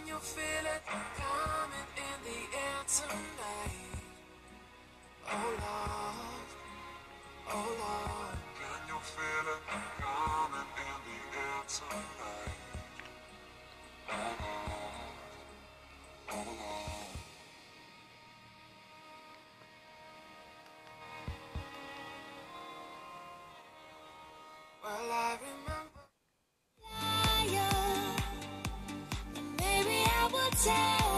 [0.00, 1.99] when you feel it coming.
[30.62, 31.09] tell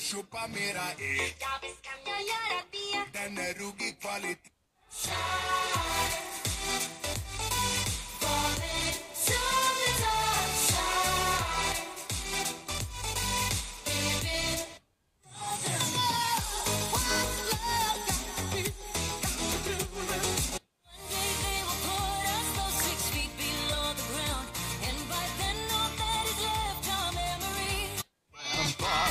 [0.00, 1.16] som mera E!
[1.16, 1.34] Eh.
[1.40, 3.18] Ja, visst kan jag göra det.
[3.18, 4.50] Den är ruggig kvalitet.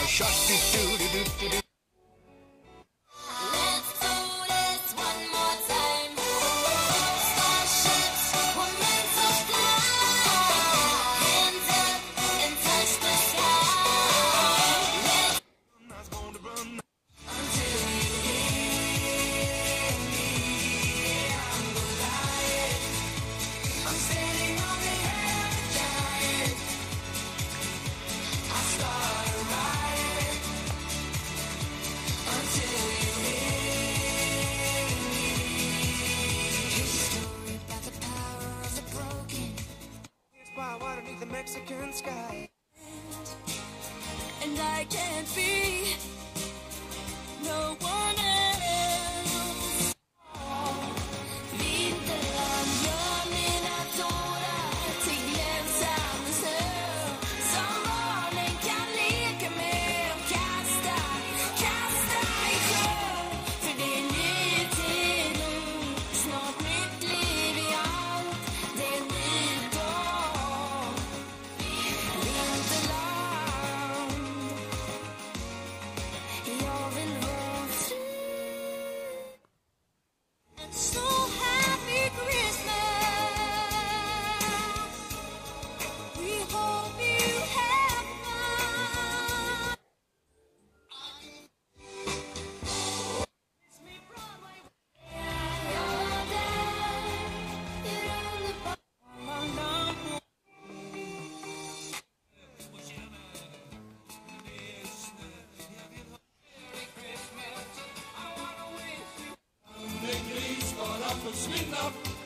[0.09, 1.69] Shut it doo doo doo doo.
[39.09, 39.53] broken.
[40.39, 42.49] It's by water beneath the Mexican sky.
[44.43, 45.95] And I can't be
[47.43, 48.28] no one.
[111.39, 112.19] Smirnoff.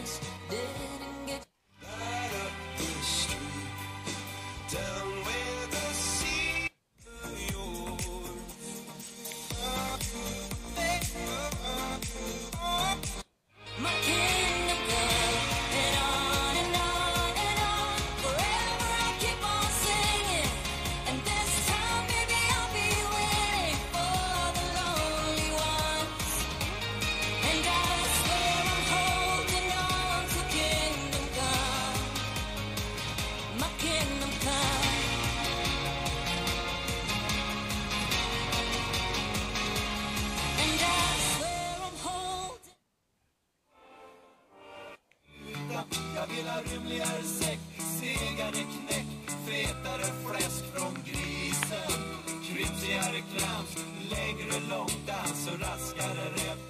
[0.00, 0.39] honest.
[46.16, 47.60] Jag vill ha rymligare säck,
[48.00, 49.06] segare knäck
[49.46, 52.00] Fetare fläsk från grisen.
[52.46, 53.76] Kryptigare krams,
[54.10, 56.69] längre långdans och raskare rätt